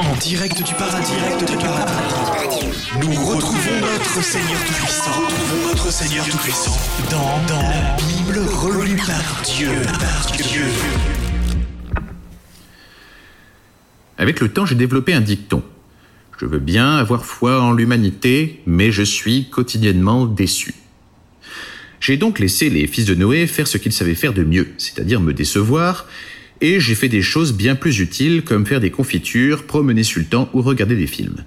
En 0.00 0.16
direct 0.16 0.62
du 0.62 0.74
paradis, 0.74 1.12
direct 1.12 1.50
du 1.50 1.56
paradis. 1.56 2.66
Nous 3.00 3.24
retrouvons 3.24 3.80
notre 3.80 4.22
Seigneur 4.22 4.60
Tout-Puissant. 4.64 5.10
Retrouvons 5.10 5.68
notre 5.68 5.92
Seigneur 5.92 6.24
Tout-Puissant 6.26 6.76
dans, 7.10 7.46
dans 7.48 7.62
la 7.62 7.96
Bible 7.96 8.38
relue 8.48 8.96
par 8.96 9.42
Dieu. 9.44 9.70
Par 9.84 10.32
Dieu. 10.36 10.64
Avec 14.18 14.40
le 14.40 14.52
temps, 14.52 14.66
j'ai 14.66 14.74
développé 14.74 15.14
un 15.14 15.20
dicton. 15.20 15.62
Je 16.40 16.46
veux 16.46 16.58
bien 16.58 16.96
avoir 16.96 17.24
foi 17.24 17.60
en 17.62 17.72
l'humanité, 17.72 18.62
mais 18.66 18.90
je 18.90 19.02
suis 19.02 19.48
quotidiennement 19.48 20.26
déçu. 20.26 20.74
J'ai 22.00 22.16
donc 22.16 22.40
laissé 22.40 22.68
les 22.68 22.88
fils 22.88 23.04
de 23.04 23.14
Noé 23.14 23.46
faire 23.46 23.68
ce 23.68 23.78
qu'ils 23.78 23.92
savaient 23.92 24.16
faire 24.16 24.32
de 24.32 24.42
mieux, 24.42 24.72
c'est-à-dire 24.76 25.20
me 25.20 25.32
décevoir, 25.32 26.06
et 26.62 26.78
j'ai 26.78 26.94
fait 26.94 27.08
des 27.08 27.22
choses 27.22 27.52
bien 27.52 27.74
plus 27.74 27.98
utiles 27.98 28.44
comme 28.44 28.64
faire 28.64 28.80
des 28.80 28.92
confitures, 28.92 29.64
promener 29.64 30.04
sultan 30.04 30.48
ou 30.54 30.62
regarder 30.62 30.96
des 30.96 31.08
films. 31.08 31.44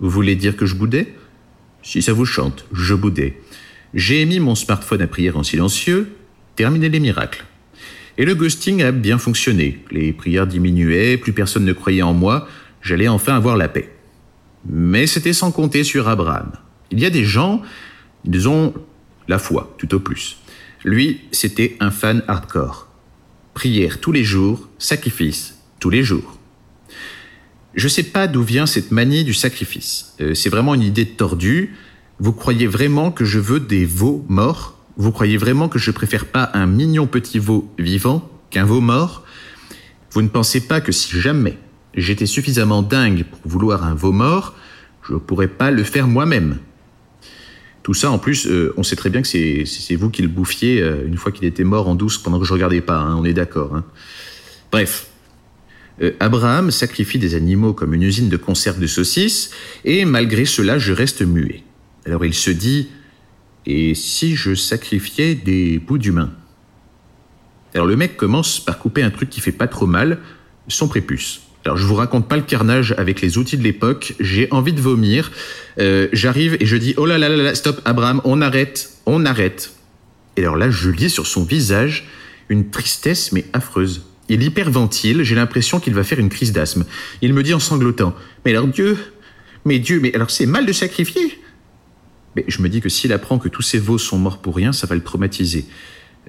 Vous 0.00 0.08
voulez 0.08 0.34
dire 0.34 0.56
que 0.56 0.64
je 0.64 0.74
boudais? 0.74 1.14
Si 1.82 2.00
ça 2.00 2.14
vous 2.14 2.24
chante, 2.24 2.64
je 2.72 2.94
boudais. 2.94 3.38
J'ai 3.92 4.24
mis 4.24 4.40
mon 4.40 4.54
smartphone 4.54 5.02
à 5.02 5.06
prière 5.06 5.36
en 5.36 5.42
silencieux, 5.42 6.16
terminé 6.56 6.88
les 6.88 7.00
miracles. 7.00 7.44
Et 8.16 8.24
le 8.24 8.34
ghosting 8.34 8.82
a 8.82 8.92
bien 8.92 9.18
fonctionné. 9.18 9.84
Les 9.90 10.14
prières 10.14 10.46
diminuaient, 10.46 11.18
plus 11.18 11.34
personne 11.34 11.66
ne 11.66 11.72
croyait 11.74 12.02
en 12.02 12.14
moi, 12.14 12.48
j'allais 12.80 13.08
enfin 13.08 13.36
avoir 13.36 13.58
la 13.58 13.68
paix. 13.68 13.92
Mais 14.66 15.06
c'était 15.06 15.34
sans 15.34 15.52
compter 15.52 15.84
sur 15.84 16.08
Abraham. 16.08 16.52
Il 16.90 16.98
y 16.98 17.04
a 17.04 17.10
des 17.10 17.24
gens, 17.24 17.60
ils 18.24 18.48
ont 18.48 18.72
la 19.28 19.38
foi, 19.38 19.74
tout 19.78 19.94
au 19.94 20.00
plus. 20.00 20.38
Lui, 20.82 21.20
c'était 21.30 21.76
un 21.80 21.90
fan 21.90 22.22
hardcore. 22.26 22.87
Prière 23.58 23.98
tous 23.98 24.12
les 24.12 24.22
jours, 24.22 24.68
sacrifice 24.78 25.58
tous 25.80 25.90
les 25.90 26.04
jours. 26.04 26.38
Je 27.74 27.86
ne 27.86 27.88
sais 27.88 28.04
pas 28.04 28.28
d'où 28.28 28.44
vient 28.44 28.66
cette 28.66 28.92
manie 28.92 29.24
du 29.24 29.34
sacrifice. 29.34 30.14
Euh, 30.20 30.32
c'est 30.32 30.48
vraiment 30.48 30.76
une 30.76 30.82
idée 30.84 31.06
tordue. 31.06 31.74
Vous 32.20 32.32
croyez 32.32 32.68
vraiment 32.68 33.10
que 33.10 33.24
je 33.24 33.40
veux 33.40 33.58
des 33.58 33.84
veaux 33.84 34.24
morts? 34.28 34.78
Vous 34.96 35.10
croyez 35.10 35.36
vraiment 35.38 35.68
que 35.68 35.80
je 35.80 35.90
préfère 35.90 36.26
pas 36.26 36.52
un 36.54 36.66
mignon 36.68 37.08
petit 37.08 37.40
veau 37.40 37.68
vivant 37.80 38.30
qu'un 38.50 38.64
veau 38.64 38.80
mort? 38.80 39.24
Vous 40.12 40.22
ne 40.22 40.28
pensez 40.28 40.60
pas 40.60 40.80
que 40.80 40.92
si 40.92 41.18
jamais 41.18 41.58
j'étais 41.94 42.26
suffisamment 42.26 42.82
dingue 42.82 43.24
pour 43.24 43.40
vouloir 43.44 43.82
un 43.82 43.94
veau 43.96 44.12
mort, 44.12 44.54
je 45.02 45.14
ne 45.14 45.18
pourrais 45.18 45.48
pas 45.48 45.72
le 45.72 45.82
faire 45.82 46.06
moi-même 46.06 46.58
tout 47.88 47.94
ça, 47.94 48.10
en 48.10 48.18
plus, 48.18 48.46
euh, 48.46 48.74
on 48.76 48.82
sait 48.82 48.96
très 48.96 49.08
bien 49.08 49.22
que 49.22 49.28
c'est 49.28 49.96
vous 49.96 50.10
qui 50.10 50.20
le 50.20 50.28
bouffiez 50.28 50.82
euh, 50.82 51.06
une 51.06 51.16
fois 51.16 51.32
qu'il 51.32 51.46
était 51.46 51.64
mort 51.64 51.88
en 51.88 51.94
douce 51.94 52.18
pendant 52.18 52.38
que 52.38 52.44
je 52.44 52.52
regardais 52.52 52.82
pas, 52.82 52.98
hein, 52.98 53.16
on 53.16 53.24
est 53.24 53.32
d'accord. 53.32 53.74
Hein. 53.74 53.82
Bref. 54.70 55.06
Euh, 56.02 56.12
Abraham 56.20 56.70
sacrifie 56.70 57.18
des 57.18 57.34
animaux 57.34 57.72
comme 57.72 57.94
une 57.94 58.02
usine 58.02 58.28
de 58.28 58.36
conserve 58.36 58.78
de 58.78 58.86
saucisses, 58.86 59.52
et 59.86 60.04
malgré 60.04 60.44
cela, 60.44 60.78
je 60.78 60.92
reste 60.92 61.22
muet. 61.22 61.62
Alors 62.04 62.26
il 62.26 62.34
se 62.34 62.50
dit, 62.50 62.90
et 63.64 63.94
si 63.94 64.36
je 64.36 64.54
sacrifiais 64.54 65.34
des 65.34 65.78
bouts 65.78 65.96
d'humains? 65.96 66.34
Alors 67.72 67.86
le 67.86 67.96
mec 67.96 68.18
commence 68.18 68.60
par 68.60 68.80
couper 68.80 69.02
un 69.02 69.10
truc 69.10 69.30
qui 69.30 69.40
fait 69.40 69.50
pas 69.50 69.66
trop 69.66 69.86
mal, 69.86 70.18
son 70.68 70.88
prépuce. 70.88 71.40
Alors 71.68 71.76
je 71.76 71.84
vous 71.84 71.96
raconte 71.96 72.26
pas 72.26 72.36
le 72.36 72.42
carnage 72.44 72.94
avec 72.96 73.20
les 73.20 73.36
outils 73.36 73.58
de 73.58 73.62
l'époque, 73.62 74.14
j'ai 74.20 74.48
envie 74.50 74.72
de 74.72 74.80
vomir. 74.80 75.30
Euh, 75.78 76.08
j'arrive 76.14 76.56
et 76.60 76.64
je 76.64 76.78
dis 76.78 76.94
oh 76.96 77.04
là 77.04 77.18
là 77.18 77.28
là 77.28 77.36
là, 77.36 77.54
stop 77.54 77.82
Abraham, 77.84 78.22
on 78.24 78.40
arrête, 78.40 78.88
on 79.04 79.26
arrête. 79.26 79.74
Et 80.38 80.40
alors 80.40 80.56
là, 80.56 80.70
je 80.70 80.88
lis 80.88 81.10
sur 81.10 81.26
son 81.26 81.44
visage 81.44 82.08
une 82.48 82.70
tristesse 82.70 83.32
mais 83.32 83.44
affreuse. 83.52 84.06
Il 84.30 84.42
hyperventile, 84.42 85.24
j'ai 85.24 85.34
l'impression 85.34 85.78
qu'il 85.78 85.92
va 85.92 86.04
faire 86.04 86.18
une 86.18 86.30
crise 86.30 86.52
d'asthme. 86.52 86.86
Il 87.20 87.34
me 87.34 87.42
dit 87.42 87.52
en 87.52 87.60
sanglotant 87.60 88.16
Mais 88.46 88.52
alors 88.52 88.66
Dieu, 88.66 88.96
mais 89.66 89.78
Dieu, 89.78 90.00
mais 90.00 90.14
alors 90.14 90.30
c'est 90.30 90.46
mal 90.46 90.64
de 90.64 90.72
sacrifier 90.72 91.38
Mais 92.34 92.46
je 92.48 92.62
me 92.62 92.70
dis 92.70 92.80
que 92.80 92.88
s'il 92.88 93.12
apprend 93.12 93.38
que 93.38 93.50
tous 93.50 93.60
ces 93.60 93.78
veaux 93.78 93.98
sont 93.98 94.16
morts 94.16 94.38
pour 94.38 94.56
rien, 94.56 94.72
ça 94.72 94.86
va 94.86 94.94
le 94.94 95.02
traumatiser. 95.02 95.66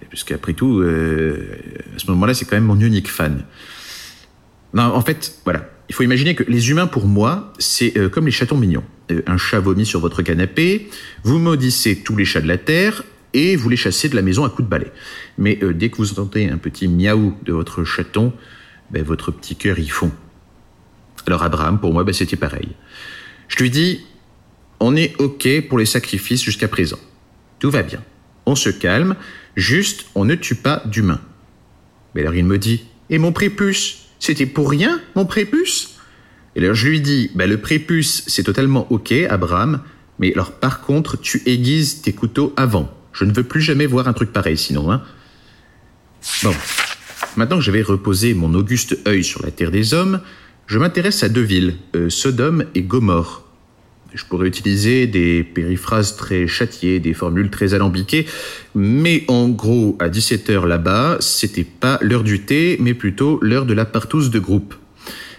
Puisqu'après 0.09 0.51
tout, 0.51 0.81
euh, 0.81 1.61
à 1.95 1.99
ce 1.99 2.07
moment-là, 2.07 2.33
c'est 2.33 2.43
quand 2.43 2.57
même 2.57 2.65
mon 2.65 2.79
unique 2.81 3.09
fan. 3.09 3.45
Non, 4.73 4.83
en 4.83 5.01
fait, 5.01 5.39
voilà. 5.43 5.69
Il 5.89 5.95
faut 5.95 6.03
imaginer 6.03 6.35
que 6.35 6.43
les 6.43 6.69
humains, 6.69 6.87
pour 6.87 7.07
moi, 7.07 7.51
c'est 7.57 7.97
euh, 7.97 8.09
comme 8.09 8.25
les 8.25 8.31
chatons 8.31 8.57
mignons. 8.57 8.83
Euh, 9.11 9.23
un 9.25 9.37
chat 9.37 9.59
vomit 9.59 9.85
sur 9.85 9.99
votre 9.99 10.21
canapé, 10.21 10.89
vous 11.23 11.39
maudissez 11.39 11.97
tous 11.97 12.15
les 12.15 12.25
chats 12.25 12.41
de 12.41 12.47
la 12.47 12.59
terre 12.59 13.03
et 13.33 13.55
vous 13.55 13.69
les 13.69 13.75
chassez 13.75 14.09
de 14.09 14.15
la 14.15 14.21
maison 14.21 14.43
à 14.43 14.49
coups 14.49 14.63
de 14.63 14.69
balai. 14.69 14.91
Mais 15.37 15.57
euh, 15.63 15.73
dès 15.73 15.89
que 15.89 15.97
vous 15.97 16.11
entendez 16.11 16.47
un 16.47 16.57
petit 16.57 16.87
miaou 16.87 17.35
de 17.43 17.53
votre 17.53 17.83
chaton, 17.83 18.33
ben, 18.91 19.03
votre 19.03 19.31
petit 19.31 19.55
cœur 19.55 19.79
y 19.79 19.87
fond. 19.87 20.11
Alors 21.25 21.43
Abraham, 21.43 21.79
pour 21.79 21.91
moi, 21.91 22.03
ben, 22.03 22.13
c'était 22.13 22.37
pareil. 22.37 22.69
Je 23.47 23.57
lui 23.57 23.71
dis, 23.71 24.05
on 24.79 24.95
est 24.95 25.19
OK 25.19 25.47
pour 25.67 25.79
les 25.79 25.85
sacrifices 25.85 26.43
jusqu'à 26.43 26.67
présent. 26.67 26.99
Tout 27.57 27.71
va 27.71 27.81
bien. 27.81 28.03
On 28.45 28.55
se 28.55 28.69
calme, 28.69 29.15
juste 29.55 30.05
on 30.13 30.23
ne 30.23 30.35
tue 30.35 30.55
pas 30.55 30.83
d'humains. 30.85 31.21
Mais 32.13 32.21
alors 32.21 32.35
il 32.35 32.45
me 32.45 32.57
dit, 32.57 32.85
et 33.09 33.17
mon 33.17 33.31
prépuce? 33.31 34.08
C'était 34.19 34.45
pour 34.45 34.69
rien, 34.69 35.01
mon 35.15 35.25
prépuce 35.25 35.95
Et 36.55 36.59
alors 36.59 36.75
je 36.75 36.87
lui 36.87 37.01
dis, 37.01 37.31
bah, 37.35 37.47
le 37.47 37.59
prépuce, 37.59 38.23
c'est 38.27 38.43
totalement 38.43 38.91
ok, 38.91 39.13
Abraham, 39.29 39.81
mais 40.19 40.33
alors 40.33 40.51
par 40.51 40.81
contre, 40.81 41.17
tu 41.17 41.41
aiguises 41.45 42.01
tes 42.01 42.13
couteaux 42.13 42.53
avant. 42.57 42.93
Je 43.13 43.25
ne 43.25 43.33
veux 43.33 43.43
plus 43.43 43.61
jamais 43.61 43.85
voir 43.85 44.07
un 44.07 44.13
truc 44.13 44.31
pareil 44.31 44.57
sinon, 44.57 44.91
hein. 44.91 45.01
Bon, 46.43 46.53
maintenant 47.37 47.57
que 47.57 47.63
j'avais 47.63 47.81
reposé 47.81 48.33
mon 48.33 48.53
auguste 48.53 48.99
œil 49.07 49.23
sur 49.23 49.41
la 49.41 49.51
terre 49.51 49.71
des 49.71 49.93
hommes, 49.93 50.21
je 50.67 50.77
m'intéresse 50.77 51.23
à 51.23 51.29
deux 51.29 51.41
villes, 51.41 51.77
euh, 51.95 52.09
Sodome 52.09 52.65
et 52.75 52.83
Gomorre. 52.83 53.48
Je 54.13 54.25
pourrais 54.25 54.47
utiliser 54.47 55.05
des 55.05 55.43
périphrases 55.43 56.15
très 56.15 56.47
châtiées, 56.47 56.99
des 56.99 57.13
formules 57.13 57.49
très 57.49 57.73
alambiquées, 57.73 58.25
mais 58.73 59.23
en 59.27 59.49
gros, 59.49 59.95
à 59.99 60.09
17h 60.09 60.65
là-bas, 60.65 61.17
c'était 61.19 61.63
pas 61.63 61.99
l'heure 62.01 62.23
du 62.23 62.41
thé, 62.41 62.77
mais 62.79 62.93
plutôt 62.93 63.39
l'heure 63.41 63.65
de 63.65 63.73
la 63.73 63.85
partouze 63.85 64.31
de 64.31 64.39
groupe. 64.39 64.73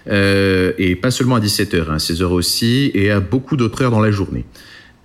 Euh, 0.09 0.73
et 0.79 0.97
pas 0.97 1.11
seulement 1.11 1.37
à 1.37 1.41
17h, 1.41 1.91
hein, 1.91 1.97
16h 1.97 2.25
aussi, 2.25 2.91
et 2.95 3.11
à 3.11 3.21
beaucoup 3.21 3.57
d'autres 3.57 3.83
heures 3.83 3.91
dans 3.91 4.01
la 4.01 4.11
journée. 4.11 4.45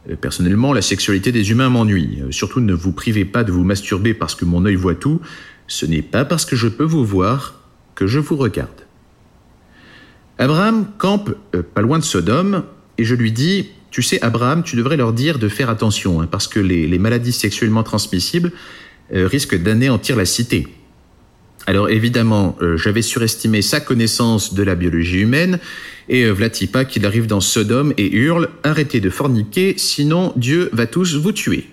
Euh, 0.10 0.16
personnellement, 0.16 0.72
la 0.72 0.82
sexualité 0.82 1.32
des 1.32 1.52
humains 1.52 1.70
m'ennuie. 1.70 2.20
Euh, 2.22 2.32
surtout, 2.32 2.60
ne 2.60 2.74
vous 2.74 2.92
privez 2.92 3.26
pas 3.26 3.44
de 3.44 3.52
vous 3.52 3.64
masturber 3.64 4.14
parce 4.14 4.36
que 4.36 4.46
mon 4.46 4.66
œil 4.66 4.76
voit 4.76 4.96
tout. 4.96 5.22
Ce 5.68 5.86
n'est 5.86 6.04
pas 6.04 6.24
parce 6.24 6.46
que 6.46 6.56
je 6.56 6.68
peux 6.68 6.84
vous 6.84 7.04
voir 7.04 7.62
que 7.96 8.08
je 8.08 8.20
vous 8.20 8.36
regarde. 8.36 8.70
Abraham 10.38 10.86
campe 10.98 11.34
pas 11.74 11.82
loin 11.82 11.98
de 11.98 12.04
Sodome, 12.04 12.64
et 12.98 13.04
je 13.04 13.16
lui 13.16 13.32
dis, 13.32 13.70
tu 13.92 14.02
sais, 14.02 14.22
Abraham, 14.22 14.64
tu 14.64 14.76
devrais 14.76 14.98
leur 14.98 15.14
dire 15.14 15.40
de 15.40 15.48
faire 15.48 15.70
attention, 15.70 16.22
hein, 16.22 16.28
parce 16.30 16.48
que 16.48 16.60
les, 16.60 17.00
maladies 17.00 17.32
sexuellement 17.32 17.84
transmissibles 17.84 18.52
euh, 19.14 19.28
risquent 19.28 19.62
d'anéantir 19.62 20.16
la 20.16 20.26
cité. 20.26 20.68
Alors 21.68 21.90
évidemment, 21.90 22.58
euh, 22.62 22.78
j'avais 22.78 23.02
surestimé 23.02 23.62
sa 23.62 23.80
connaissance 23.80 24.54
de 24.54 24.64
la 24.64 24.76
biologie 24.76 25.20
humaine, 25.20 25.60
et 26.10 26.24
euh, 26.24 26.32
Vlatipa 26.32 26.86
qu'il 26.86 27.06
arrive 27.06 27.26
dans 27.28 27.42
Sodome 27.42 27.94
et 27.98 28.12
hurle 28.14 28.50
«Arrêtez 28.64 29.00
de 29.00 29.10
forniquer, 29.10 29.74
sinon 29.78 30.34
Dieu 30.36 30.70
va 30.74 30.86
tous 30.88 31.16
vous 31.16 31.32
tuer». 31.32 31.70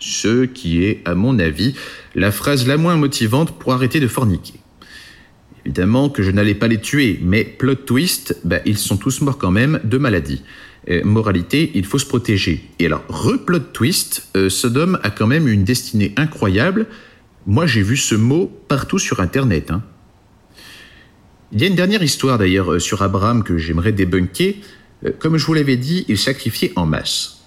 Ce 0.00 0.44
qui 0.44 0.84
est, 0.84 1.02
à 1.04 1.14
mon 1.14 1.38
avis, 1.38 1.74
la 2.14 2.30
phrase 2.30 2.66
la 2.66 2.76
moins 2.76 2.96
motivante 2.96 3.58
pour 3.58 3.72
arrêter 3.72 4.00
de 4.00 4.08
forniquer. 4.08 4.54
Évidemment 5.68 6.08
que 6.08 6.22
je 6.22 6.30
n'allais 6.30 6.54
pas 6.54 6.66
les 6.66 6.80
tuer, 6.80 7.20
mais 7.22 7.44
plot 7.44 7.74
twist, 7.74 8.38
bah, 8.42 8.60
ils 8.64 8.78
sont 8.78 8.96
tous 8.96 9.20
morts 9.20 9.36
quand 9.36 9.50
même 9.50 9.80
de 9.84 9.98
maladie. 9.98 10.42
Euh, 10.88 11.04
moralité, 11.04 11.70
il 11.74 11.84
faut 11.84 11.98
se 11.98 12.06
protéger. 12.06 12.64
Et 12.78 12.86
alors, 12.86 13.04
replot 13.06 13.58
twist, 13.58 14.28
euh, 14.34 14.48
Sodome 14.48 14.98
a 15.02 15.10
quand 15.10 15.26
même 15.26 15.46
une 15.46 15.64
destinée 15.64 16.14
incroyable. 16.16 16.86
Moi, 17.46 17.66
j'ai 17.66 17.82
vu 17.82 17.98
ce 17.98 18.14
mot 18.14 18.50
partout 18.68 18.98
sur 18.98 19.20
Internet. 19.20 19.70
Hein. 19.70 19.82
Il 21.52 21.60
y 21.60 21.64
a 21.64 21.66
une 21.66 21.76
dernière 21.76 22.02
histoire 22.02 22.38
d'ailleurs 22.38 22.72
euh, 22.72 22.78
sur 22.78 23.02
Abraham 23.02 23.44
que 23.44 23.58
j'aimerais 23.58 23.92
débunker. 23.92 24.54
Comme 25.18 25.36
je 25.36 25.44
vous 25.44 25.52
l'avais 25.52 25.76
dit, 25.76 26.06
il 26.08 26.16
sacrifiait 26.16 26.72
en 26.76 26.86
masse. 26.86 27.42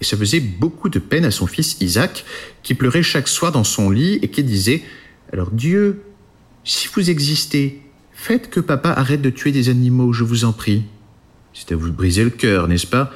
Et 0.00 0.04
ça 0.04 0.16
faisait 0.16 0.40
beaucoup 0.40 0.88
de 0.88 0.98
peine 0.98 1.26
à 1.26 1.30
son 1.30 1.46
fils 1.46 1.76
Isaac, 1.82 2.24
qui 2.62 2.72
pleurait 2.72 3.02
chaque 3.02 3.28
soir 3.28 3.52
dans 3.52 3.64
son 3.64 3.90
lit 3.90 4.18
et 4.22 4.28
qui 4.28 4.42
disait 4.42 4.82
Alors 5.30 5.50
Dieu, 5.50 6.05
si 6.66 6.88
vous 6.92 7.08
existez, 7.08 7.80
faites 8.12 8.50
que 8.50 8.60
papa 8.60 8.90
arrête 8.90 9.22
de 9.22 9.30
tuer 9.30 9.52
des 9.52 9.68
animaux, 9.68 10.12
je 10.12 10.24
vous 10.24 10.44
en 10.44 10.52
prie. 10.52 10.82
C'est 11.54 11.72
à 11.72 11.76
vous 11.76 11.92
briser 11.92 12.24
le 12.24 12.30
cœur, 12.30 12.66
n'est-ce 12.68 12.88
pas? 12.88 13.12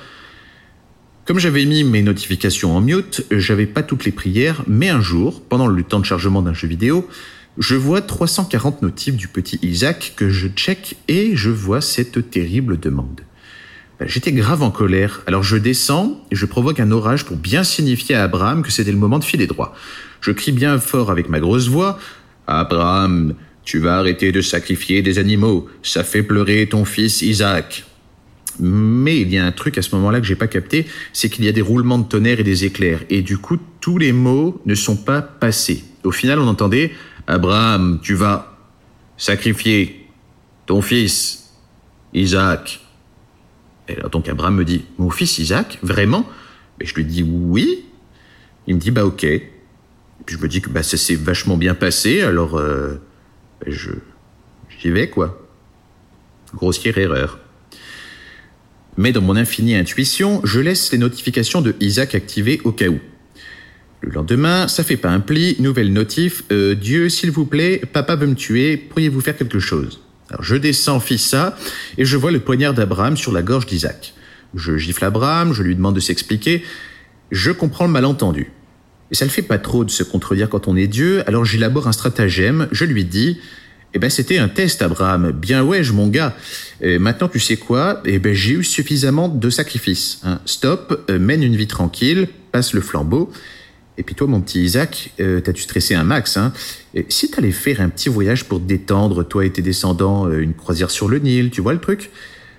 Comme 1.26 1.38
j'avais 1.38 1.64
mis 1.64 1.84
mes 1.84 2.02
notifications 2.02 2.76
en 2.76 2.80
mute, 2.80 3.26
j'avais 3.30 3.66
pas 3.66 3.82
toutes 3.82 4.04
les 4.04 4.12
prières, 4.12 4.62
mais 4.66 4.88
un 4.88 5.00
jour, 5.00 5.42
pendant 5.42 5.66
le 5.66 5.82
temps 5.82 5.98
de 6.00 6.04
chargement 6.04 6.42
d'un 6.42 6.54
jeu 6.54 6.68
vidéo, 6.68 7.08
je 7.58 7.74
vois 7.74 8.00
340 8.00 8.82
notifs 8.82 9.16
du 9.16 9.26
petit 9.26 9.58
Isaac 9.62 10.14
que 10.16 10.30
je 10.30 10.46
check 10.48 10.96
et 11.08 11.34
je 11.34 11.50
vois 11.50 11.80
cette 11.80 12.30
terrible 12.30 12.78
demande. 12.78 13.20
Ben, 13.98 14.08
j'étais 14.08 14.32
grave 14.32 14.62
en 14.62 14.70
colère, 14.70 15.22
alors 15.26 15.42
je 15.42 15.56
descends 15.56 16.24
et 16.30 16.36
je 16.36 16.46
provoque 16.46 16.80
un 16.80 16.90
orage 16.90 17.24
pour 17.24 17.36
bien 17.36 17.64
signifier 17.64 18.14
à 18.14 18.22
Abraham 18.22 18.62
que 18.62 18.70
c'était 18.70 18.92
le 18.92 18.98
moment 18.98 19.18
de 19.18 19.24
filer 19.24 19.46
droit. 19.46 19.74
Je 20.20 20.32
crie 20.32 20.52
bien 20.52 20.78
fort 20.78 21.10
avec 21.10 21.28
ma 21.28 21.40
grosse 21.40 21.68
voix 21.68 21.98
Abraham, 22.46 23.34
Tu 23.62 23.78
vas 23.78 23.98
arrêter 23.98 24.32
de 24.32 24.40
sacrifier 24.40 25.02
des 25.02 25.18
animaux, 25.18 25.68
ça 25.82 26.02
fait 26.02 26.22
pleurer 26.22 26.66
ton 26.68 26.84
fils 26.84 27.22
Isaac. 27.22 27.84
Mais 28.58 29.20
il 29.20 29.32
y 29.32 29.38
a 29.38 29.44
un 29.44 29.52
truc 29.52 29.78
à 29.78 29.82
ce 29.82 29.94
moment-là 29.94 30.20
que 30.20 30.26
j'ai 30.26 30.34
pas 30.34 30.48
capté, 30.48 30.86
c'est 31.12 31.28
qu'il 31.28 31.44
y 31.44 31.48
a 31.48 31.52
des 31.52 31.60
roulements 31.60 31.98
de 31.98 32.08
tonnerre 32.08 32.40
et 32.40 32.44
des 32.44 32.64
éclairs, 32.64 33.00
et 33.10 33.22
du 33.22 33.38
coup 33.38 33.58
tous 33.80 33.98
les 33.98 34.12
mots 34.12 34.60
ne 34.66 34.74
sont 34.74 34.96
pas 34.96 35.22
passés. 35.22 35.84
Au 36.04 36.10
final, 36.10 36.38
on 36.38 36.48
entendait 36.48 36.92
Abraham, 37.26 38.00
tu 38.02 38.14
vas 38.14 38.58
sacrifier 39.16 40.08
ton 40.66 40.82
fils 40.82 41.50
Isaac. 42.12 42.80
Et 43.88 43.96
alors 43.96 44.10
donc 44.10 44.28
Abraham 44.28 44.56
me 44.56 44.64
dit 44.64 44.84
Mon 44.98 45.10
fils 45.10 45.38
Isaac, 45.38 45.78
vraiment? 45.82 46.28
Et 46.80 46.86
je 46.86 46.94
lui 46.94 47.04
dis 47.04 47.22
Oui. 47.22 47.84
Il 48.66 48.76
me 48.76 48.80
dit 48.80 48.90
Bah 48.90 49.04
ok. 49.04 49.26
Puis 50.26 50.36
je 50.36 50.42
me 50.42 50.48
dis 50.48 50.60
que 50.60 50.70
bah, 50.70 50.82
ça 50.82 50.96
s'est 50.96 51.14
vachement 51.14 51.56
bien 51.56 51.74
passé, 51.74 52.22
alors 52.22 52.58
euh, 52.58 53.00
je 53.66 53.90
j'y 54.78 54.90
vais 54.90 55.08
quoi. 55.08 55.46
Grossière 56.54 56.98
erreur. 56.98 57.38
Mais 58.96 59.12
dans 59.12 59.22
mon 59.22 59.36
infinie 59.36 59.76
intuition, 59.76 60.40
je 60.44 60.60
laisse 60.60 60.90
les 60.92 60.98
notifications 60.98 61.60
de 61.60 61.74
Isaac 61.80 62.14
activées 62.14 62.60
au 62.64 62.72
cas 62.72 62.88
où. 62.88 62.98
Le 64.02 64.10
lendemain, 64.10 64.66
ça 64.66 64.82
fait 64.82 64.96
pas 64.96 65.10
un 65.10 65.20
pli, 65.20 65.56
nouvelle 65.58 65.92
notif, 65.92 66.42
euh, 66.50 66.74
Dieu, 66.74 67.08
s'il 67.08 67.30
vous 67.30 67.44
plaît, 67.44 67.82
papa 67.92 68.16
veut 68.16 68.26
me 68.26 68.34
tuer, 68.34 68.76
pourriez-vous 68.76 69.20
faire 69.20 69.36
quelque 69.36 69.58
chose? 69.58 70.02
Alors 70.30 70.42
je 70.42 70.56
descends 70.56 71.00
ça, 71.00 71.56
et 71.98 72.04
je 72.04 72.16
vois 72.16 72.30
le 72.30 72.40
poignard 72.40 72.72
d'Abraham 72.72 73.16
sur 73.16 73.32
la 73.32 73.42
gorge 73.42 73.66
d'Isaac. 73.66 74.14
Je 74.54 74.76
gifle 74.76 75.04
Abraham, 75.04 75.52
je 75.52 75.62
lui 75.62 75.76
demande 75.76 75.94
de 75.94 76.00
s'expliquer, 76.00 76.64
je 77.30 77.50
comprends 77.50 77.86
le 77.86 77.92
malentendu. 77.92 78.50
Et 79.10 79.14
ça 79.14 79.24
le 79.24 79.30
fait 79.30 79.42
pas 79.42 79.58
trop 79.58 79.84
de 79.84 79.90
se 79.90 80.02
contredire 80.02 80.48
quand 80.48 80.68
on 80.68 80.76
est 80.76 80.86
Dieu, 80.86 81.22
alors 81.28 81.44
j'élabore 81.44 81.88
un 81.88 81.92
stratagème, 81.92 82.68
je 82.70 82.84
lui 82.84 83.04
dis, 83.04 83.38
eh 83.92 83.98
ben 83.98 84.08
c'était 84.08 84.38
un 84.38 84.48
test, 84.48 84.82
Abraham. 84.82 85.32
Bien 85.32 85.64
ouais, 85.64 85.82
mon 85.92 86.06
gars. 86.06 86.36
maintenant, 86.80 87.28
tu 87.28 87.40
sais 87.40 87.56
quoi? 87.56 88.00
Eh 88.04 88.20
ben 88.20 88.32
j'ai 88.34 88.52
eu 88.52 88.64
suffisamment 88.64 89.28
de 89.28 89.50
sacrifices. 89.50 90.20
Hein. 90.22 90.40
Stop, 90.46 91.06
euh, 91.10 91.18
mène 91.18 91.42
une 91.42 91.56
vie 91.56 91.66
tranquille, 91.66 92.28
passe 92.52 92.72
le 92.72 92.82
flambeau. 92.82 93.32
Et 93.98 94.02
puis 94.02 94.14
toi, 94.14 94.26
mon 94.26 94.40
petit 94.40 94.62
Isaac, 94.62 95.12
euh, 95.20 95.40
t'as 95.40 95.52
dû 95.52 95.60
stresser 95.60 95.94
un 95.94 96.04
max. 96.04 96.36
Hein? 96.36 96.52
Et 96.94 97.04
si 97.08 97.30
t'allais 97.30 97.50
faire 97.50 97.80
un 97.82 97.90
petit 97.90 98.08
voyage 98.08 98.44
pour 98.44 98.58
te 98.58 98.64
détendre, 98.64 99.24
toi 99.24 99.44
et 99.44 99.50
tes 99.50 99.60
descendants, 99.60 100.26
euh, 100.26 100.40
une 100.40 100.54
croisière 100.54 100.90
sur 100.90 101.08
le 101.08 101.18
Nil, 101.18 101.50
tu 101.50 101.60
vois 101.60 101.74
le 101.74 101.80
truc? 101.80 102.10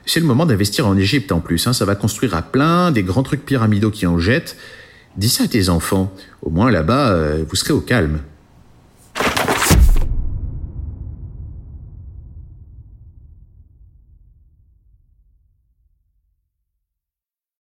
C'est 0.05 0.19
le 0.19 0.25
moment 0.25 0.45
d'investir 0.45 0.85
en 0.85 0.97
Égypte 0.97 1.31
en 1.31 1.39
plus. 1.39 1.65
Hein. 1.65 1.73
Ça 1.73 1.85
va 1.85 1.95
construire 1.95 2.35
à 2.35 2.41
plein 2.41 2.91
des 2.91 3.03
grands 3.03 3.23
trucs 3.23 3.45
pyramidaux 3.45 3.89
qui 3.89 4.05
en 4.05 4.19
jettent. 4.19 4.55
Dis 5.17 5.29
ça 5.29 5.43
à 5.43 5.47
tes 5.47 5.69
enfants. 5.69 6.11
Au 6.41 6.49
moins 6.49 6.71
là-bas, 6.71 7.37
vous 7.47 7.55
serez 7.55 7.73
au 7.73 7.81
calme. 7.81 8.19